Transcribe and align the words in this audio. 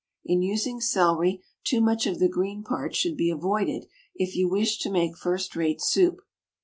In 0.25 0.41
using 0.41 0.79
celery, 0.81 1.43
too 1.63 1.79
much 1.79 2.07
of 2.07 2.17
the 2.17 2.27
green 2.27 2.63
part 2.63 2.95
should 2.95 3.15
be 3.15 3.29
avoided 3.29 3.85
if 4.15 4.35
you 4.35 4.49
wish 4.49 4.79
to 4.79 4.89
make 4.89 5.15
first 5.15 5.55
rate 5.55 5.79
soup. 5.79 6.21